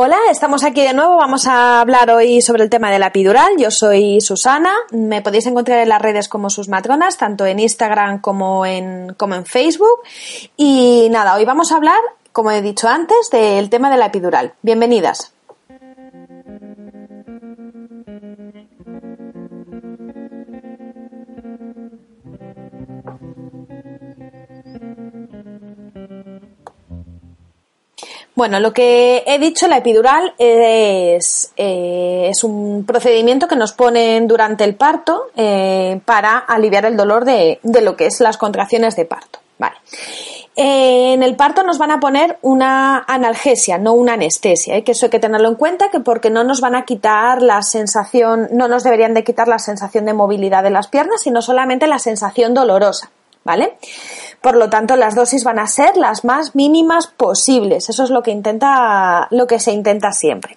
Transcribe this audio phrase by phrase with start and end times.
[0.00, 1.16] Hola, estamos aquí de nuevo.
[1.16, 3.54] Vamos a hablar hoy sobre el tema de la epidural.
[3.58, 4.72] Yo soy Susana.
[4.92, 9.34] Me podéis encontrar en las redes como sus matronas, tanto en Instagram como en, como
[9.34, 10.02] en Facebook.
[10.56, 11.98] Y nada, hoy vamos a hablar,
[12.30, 14.54] como he dicho antes, del tema de la epidural.
[14.62, 15.32] Bienvenidas.
[28.38, 34.28] Bueno, lo que he dicho, la epidural es, eh, es un procedimiento que nos ponen
[34.28, 38.94] durante el parto eh, para aliviar el dolor de, de, lo que es las contracciones
[38.94, 39.40] de parto.
[39.58, 39.74] Vale.
[40.54, 45.06] Eh, en el parto nos van a poner una analgesia, no una anestesia, que eso
[45.06, 48.68] hay que tenerlo en cuenta, que porque no nos van a quitar la sensación, no
[48.68, 52.54] nos deberían de quitar la sensación de movilidad de las piernas, sino solamente la sensación
[52.54, 53.10] dolorosa.
[53.48, 53.78] ¿vale?
[54.40, 57.88] Por lo tanto, las dosis van a ser las más mínimas posibles.
[57.88, 60.56] Eso es lo que intenta, lo que se intenta siempre.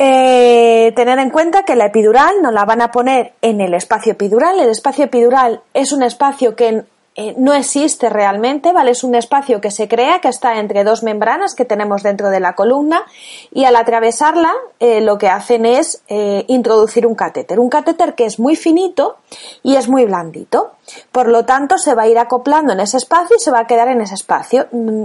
[0.00, 4.12] Eh, tener en cuenta que la epidural no la van a poner en el espacio
[4.12, 4.60] epidural.
[4.60, 6.84] El espacio epidural es un espacio que
[7.20, 8.92] eh, no existe realmente, ¿vale?
[8.92, 12.38] Es un espacio que se crea, que está entre dos membranas que tenemos dentro de
[12.38, 13.02] la columna
[13.50, 17.58] y al atravesarla eh, lo que hacen es eh, introducir un catéter.
[17.58, 19.16] Un catéter que es muy finito
[19.64, 20.70] y es muy blandito.
[21.10, 23.66] Por lo tanto, se va a ir acoplando en ese espacio y se va a
[23.66, 25.02] quedar en ese espacio mm,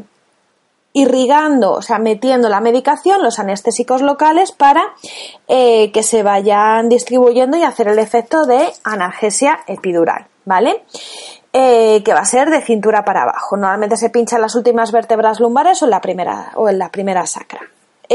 [0.93, 4.93] irrigando, o sea, metiendo la medicación, los anestésicos locales para
[5.47, 10.83] que se vayan distribuyendo y hacer el efecto de analgesia epidural, ¿vale?
[11.55, 13.55] Eh, que va a ser de cintura para abajo.
[13.55, 16.89] Normalmente se pincha en las últimas vértebras lumbares o en la primera, o en la
[16.89, 17.61] primera sacra.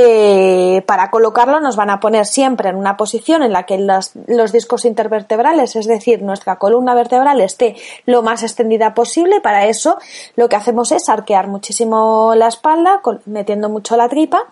[0.00, 4.12] Eh, para colocarlo nos van a poner siempre en una posición en la que los,
[4.52, 7.74] discos intervertebrales, es decir, nuestra columna vertebral esté
[8.06, 9.40] lo más extendida posible.
[9.40, 9.98] Para eso
[10.36, 14.44] lo que hacemos es arquear muchísimo la espalda, metiendo mucho la tripa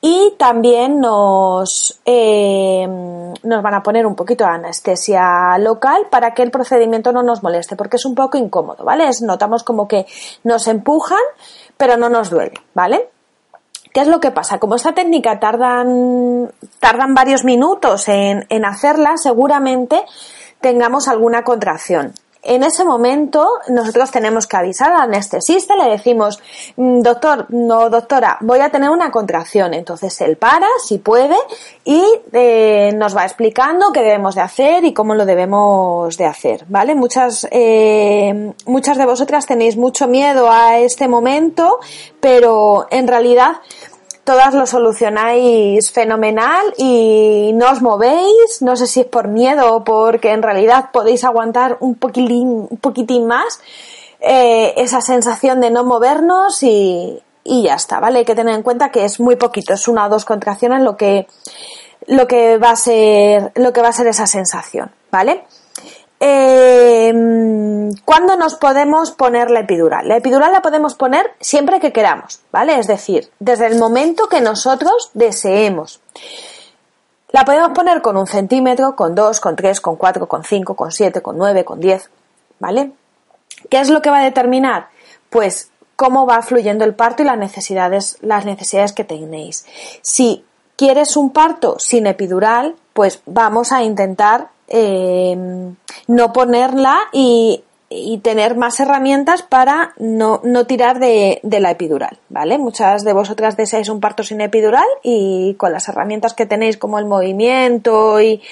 [0.00, 6.42] y también nos, eh, nos van a poner un poquito de anestesia local para que
[6.42, 9.10] el procedimiento no nos moleste, porque es un poco incómodo, ¿vale?
[9.20, 10.06] notamos como que
[10.42, 11.20] nos empujan,
[11.76, 13.10] pero no nos duele, ¿vale?
[13.96, 14.58] ¿Qué es lo que pasa?
[14.58, 20.02] Como esta técnica tardan, tardan varios minutos en, en hacerla, seguramente
[20.60, 22.12] tengamos alguna contracción.
[22.48, 26.40] En ese momento nosotros tenemos que avisar al anestesista, le decimos,
[26.76, 29.74] mm, doctor, no doctora, voy a tener una contracción.
[29.74, 31.36] Entonces él para, si puede,
[31.84, 32.02] y
[32.32, 36.94] eh, nos va explicando qué debemos de hacer y cómo lo debemos de hacer, ¿vale?
[36.94, 41.80] Muchas, eh, muchas de vosotras tenéis mucho miedo a este momento,
[42.20, 43.56] pero en realidad
[44.26, 49.84] todas lo solucionáis fenomenal y no os movéis, no sé si es por miedo o
[49.84, 53.60] porque en realidad podéis aguantar un poquitín, un poquitín más
[54.20, 58.18] eh, esa sensación de no movernos y, y ya está, ¿vale?
[58.18, 60.96] Hay que tener en cuenta que es muy poquito, es una o dos contracciones lo
[60.96, 61.28] que,
[62.08, 65.44] lo que va a ser, lo que va a ser esa sensación, ¿vale?
[66.20, 67.12] Eh,
[68.04, 70.08] ¿Cuándo nos podemos poner la epidural?
[70.08, 72.78] La epidural la podemos poner siempre que queramos, ¿vale?
[72.78, 76.00] Es decir, desde el momento que nosotros deseemos.
[77.30, 80.92] La podemos poner con un centímetro, con dos, con tres, con cuatro, con cinco, con
[80.92, 82.08] siete, con nueve, con diez,
[82.58, 82.92] ¿vale?
[83.68, 84.88] ¿Qué es lo que va a determinar?
[85.28, 89.66] Pues cómo va fluyendo el parto y las necesidades, las necesidades que tenéis.
[90.02, 90.44] Si
[90.76, 95.36] quieres un parto sin epidural, pues vamos a intentar eh,
[96.06, 97.62] no ponerla y,
[98.22, 102.58] tener más herramientas para no, no tirar de, de, la epidural, ¿vale?
[102.58, 106.98] Muchas de vosotras deseáis un parto sin epidural y con las herramientas que tenéis como
[106.98, 108.42] el movimiento y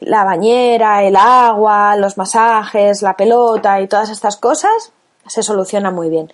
[0.00, 4.92] la bañera, el agua, los masajes, la pelota y todas estas cosas,
[5.26, 6.32] se soluciona muy bien.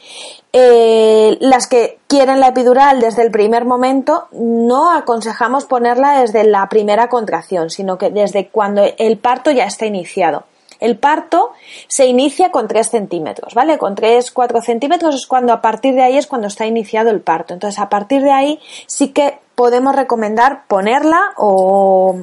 [0.52, 6.68] Eh, las que quieren la epidural desde el primer momento, no aconsejamos ponerla desde la
[6.68, 10.44] primera contracción, sino que desde cuando el parto ya está iniciado.
[10.80, 11.52] El parto
[11.88, 13.76] se inicia con 3 centímetros, ¿vale?
[13.76, 17.20] Con 3, 4 centímetros es cuando a partir de ahí es cuando está iniciado el
[17.20, 17.52] parto.
[17.52, 22.18] Entonces, a partir de ahí sí que podemos recomendar ponerla o,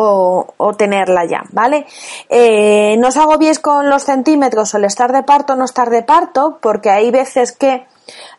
[0.00, 1.86] o, tenerla ya, ¿vale?
[2.28, 5.90] Eh, no os agobiéis con los centímetros o el estar de parto o no estar
[5.90, 7.86] de parto, porque hay veces que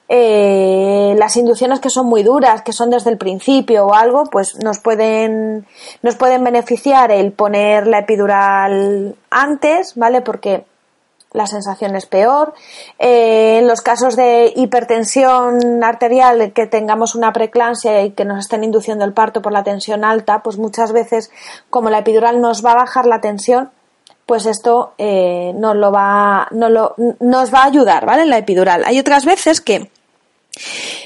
[0.10, 4.58] eh, las inducciones que son muy duras, que son desde el principio o algo, pues
[4.64, 5.66] nos pueden,
[6.02, 10.22] nos pueden beneficiar el poner la epidural antes, ¿vale?
[10.22, 10.66] Porque
[11.34, 12.54] la sensación es peor.
[13.00, 18.64] Eh, en los casos de hipertensión arterial, que tengamos una preeclampsia y que nos estén
[18.64, 21.32] induciendo el parto por la tensión alta, pues muchas veces,
[21.70, 23.72] como la epidural nos va a bajar la tensión,
[24.26, 28.26] pues esto eh, nos lo va, no lo, nos va a ayudar, ¿vale?
[28.26, 28.84] La epidural.
[28.86, 29.90] Hay otras veces que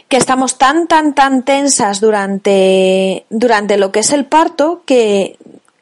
[0.07, 5.37] que estamos tan, tan, tan tensas durante, durante lo que es el parto que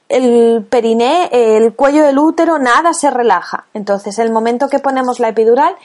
[0.10, 3.66] el periné, el cuello del útero, nada se relaja.
[3.74, 5.76] Entonces, el momento que ponemos la epidural,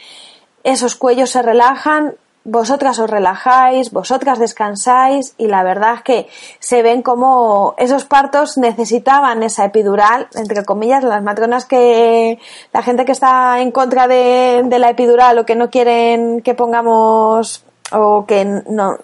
[0.65, 6.29] esos cuellos se relajan, vosotras os relajáis, vosotras descansáis y la verdad es que
[6.61, 12.39] se ven como esos partos necesitaban esa epidural, entre comillas, las matronas que
[12.73, 17.65] la gente que está en contra de, la epidural o que no quieren que pongamos
[17.93, 18.97] o que no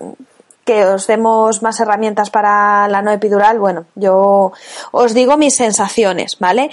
[0.64, 4.52] que os demos más herramientas para la no epidural, bueno, yo
[4.92, 6.70] os digo mis sensaciones, ¿vale?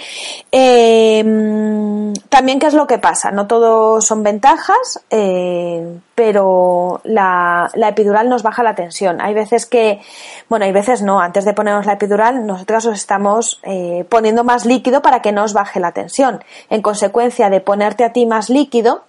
[0.50, 7.88] Em, también qué es lo que pasa, no todo son ventajas, eh, pero la, la,
[7.88, 9.20] epidural nos baja la tensión.
[9.20, 10.00] Hay veces que,
[10.48, 14.64] bueno, hay veces no, antes de ponernos la epidural, nosotras os estamos eh, poniendo más
[14.64, 16.42] líquido para que no os baje la tensión.
[16.70, 19.04] En consecuencia de ponerte a ti más líquido,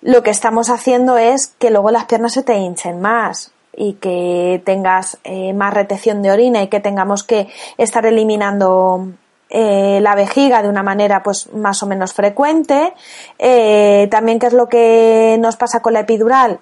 [0.00, 4.60] lo que estamos haciendo es que luego las piernas se te hinchen más, y que
[4.64, 7.48] tengas eh, más retención de orina y que tengamos que
[7.78, 9.06] estar eliminando
[9.50, 12.92] eh, la vejiga de una manera pues más o menos frecuente.
[13.38, 16.58] Eh, también qué es lo que nos pasa con la epidural,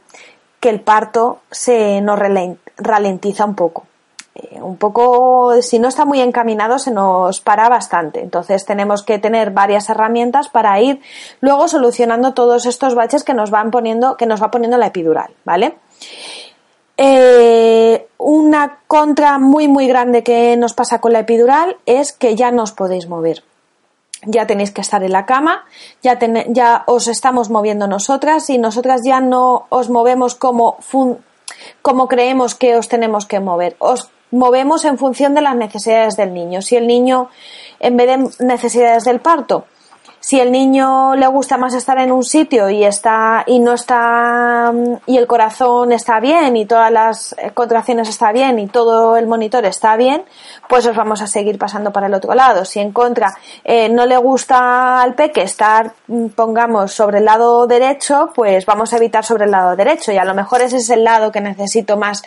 [0.61, 2.19] que el parto se nos
[2.77, 3.87] ralentiza un poco.
[4.61, 8.21] un poco, si no está muy encaminado, se nos para bastante.
[8.21, 11.01] Entonces tenemos que tener varias herramientas para ir
[11.41, 15.31] luego solucionando todos estos baches que nos van poniendo, que nos va poniendo la epidural,
[15.47, 15.79] ¿vale?
[16.97, 22.51] Eh, una contra muy muy grande que nos pasa con la epidural es que ya
[22.51, 23.45] no os podéis mover.
[24.23, 25.65] Ya tenéis que estar en la cama,
[26.03, 30.79] ya, ya os estamos moviendo nosotras y nosotras ya no os movemos como,
[31.83, 33.77] como creemos que os tenemos que mover.
[33.79, 36.63] Os movemos en función de las necesidades del niño.
[36.63, 37.29] Si el niño,
[37.79, 38.07] en vez
[38.39, 39.67] de necesidades del parto,
[40.26, 44.73] si el niño le gusta más estar en un sitio y está y no está
[45.06, 49.64] y el corazón está bien y todas las contracciones está bien y todo el monitor
[49.67, 50.25] está bien,
[50.69, 52.64] pues os vamos a seguir pasando para el otro lado.
[52.64, 55.93] Si en contra eh, no le gusta al peque estar,
[56.34, 60.25] pongamos, sobre el lado derecho, pues vamos a evitar sobre el lado derecho y a
[60.25, 62.25] lo mejor ese es el lado que necesito más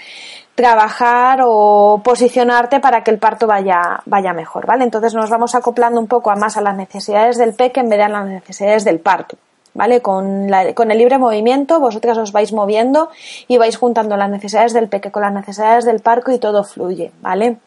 [0.59, 4.83] trabajar o posicionarte para que el parto vaya, vaya mejor, ¿vale?
[4.83, 7.97] Entonces nos vamos acoplando un poco a más a las necesidades del peque en vez
[7.97, 9.38] de a las necesidades del parto,
[9.73, 10.01] ¿vale?
[10.01, 13.09] Con, con el libre movimiento vosotras os vais moviendo
[13.47, 17.13] y vais juntando las necesidades del peque con las necesidades del parto y todo fluye,
[17.21, 17.57] ¿vale?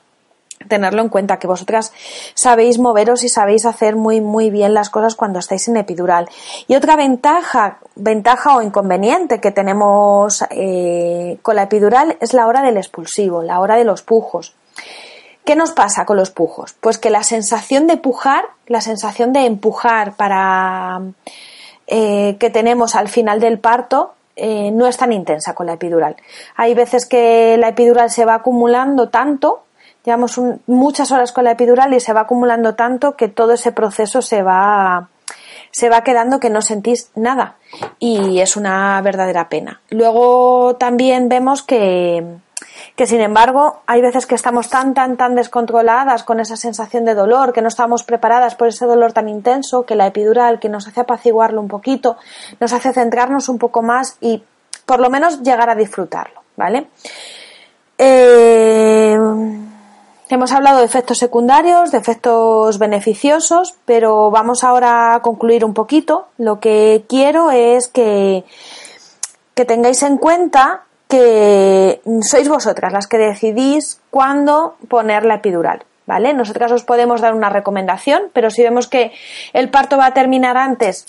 [0.69, 1.93] Tenerlo en cuenta, que vosotras
[2.35, 6.29] sabéis moveros y sabéis hacer muy muy bien las cosas cuando estáis en epidural.
[6.69, 12.62] Y otra ventaja, ventaja o inconveniente que tenemos eh, con la epidural es la hora
[12.62, 14.55] del expulsivo, la hora de los pujos.
[15.44, 16.75] ¿Qué nos pasa con los pujos?
[16.81, 21.00] Pues que la sensación de pujar, la sensación de empujar para
[21.88, 26.17] eh, que tenemos al final del parto, eh, no es tan intensa con la epidural.
[26.56, 29.65] Hay veces que la epidural se va acumulando tanto
[30.05, 34.23] llevamos muchas horas con la epidural y se va acumulando tanto que todo ese proceso
[34.23, 35.09] se va
[35.71, 37.57] se va quedando que no sentís nada
[37.99, 39.81] y es una verdadera pena.
[39.89, 42.23] Luego también vemos que,
[42.95, 47.15] que sin embargo hay veces que estamos tan tan tan descontroladas con esa sensación de
[47.15, 50.87] dolor, que no estamos preparadas por ese dolor tan intenso, que la epidural que nos
[50.87, 52.19] hace apaciguarlo un poquito,
[52.61, 54.45] nos hace centrarnos un poco más y
[54.85, 56.89] por lo menos llegar a disfrutarlo, ¿vale?
[57.97, 59.17] Eh,
[60.29, 66.29] Hemos hablado de efectos secundarios, de efectos beneficiosos, pero vamos ahora a concluir un poquito.
[66.38, 68.44] Lo que quiero es que,
[69.55, 75.84] que tengáis en cuenta que sois vosotras las que decidís cuándo poner la epidural.
[76.05, 76.34] ¿Vale?
[76.34, 79.12] Nosotras os podemos dar una recomendación, pero si vemos que
[79.52, 81.06] el parto va a terminar antes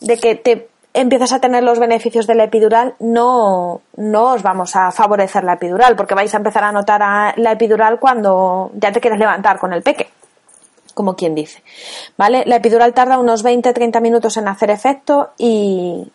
[0.00, 4.74] de que te empiezas a tener los beneficios de la epidural, no, no os vamos
[4.76, 9.00] a favorecer la epidural, porque vais a empezar a notar la epidural cuando ya te
[9.00, 10.08] quieres levantar con el peque,
[10.94, 11.62] como quien dice.
[12.16, 12.44] ¿Vale?
[12.46, 16.10] La epidural tarda unos 20-30 minutos en hacer efecto y,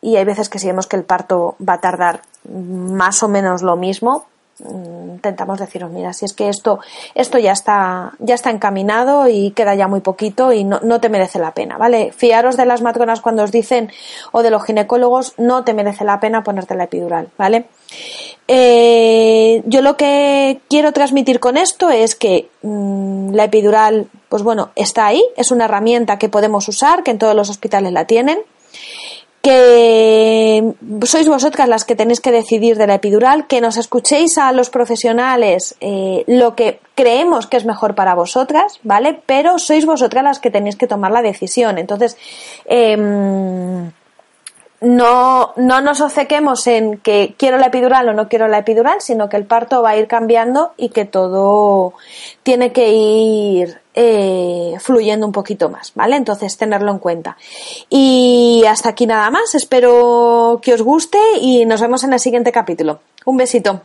[0.00, 3.62] y hay veces que si vemos que el parto va a tardar más o menos
[3.62, 4.26] lo mismo,
[4.60, 6.78] intentamos deciros, mira, si es que esto,
[7.14, 11.08] esto ya está, ya está encaminado y queda ya muy poquito y no, no te
[11.08, 12.12] merece la pena, ¿vale?
[12.12, 13.90] Fiaros de las matronas cuando os dicen,
[14.32, 17.66] o de los ginecólogos, no te merece la pena ponerte la epidural, ¿vale?
[18.46, 24.70] Eh, yo lo que quiero transmitir con esto es que mm, la epidural, pues bueno,
[24.76, 28.38] está ahí, es una herramienta que podemos usar, que en todos los hospitales la tienen,
[29.44, 30.72] que
[31.04, 34.70] sois vosotras las que tenéis que decidir de la epidural, que nos escuchéis a los
[34.70, 39.20] profesionales eh, lo que creemos que es mejor para vosotras, ¿vale?
[39.26, 41.76] Pero sois vosotras las que tenéis que tomar la decisión.
[41.76, 42.16] Entonces,
[42.64, 43.92] em,
[44.84, 49.28] no, no nos obcequemos en que quiero la epidural o no quiero la epidural, sino
[49.28, 51.94] que el parto va a ir cambiando y que todo
[52.42, 56.16] tiene que ir eh, fluyendo un poquito más, ¿vale?
[56.16, 57.36] Entonces tenerlo en cuenta.
[57.88, 59.54] Y hasta aquí nada más.
[59.54, 63.00] Espero que os guste y nos vemos en el siguiente capítulo.
[63.24, 63.82] Un besito.